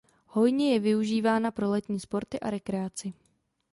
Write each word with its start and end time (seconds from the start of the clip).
Hojně 0.27 0.73
je 0.73 0.79
využívána 0.79 1.51
pro 1.51 1.69
letní 1.69 1.99
sporty 1.99 2.39
a 2.39 2.49
rekreaci. 2.49 3.13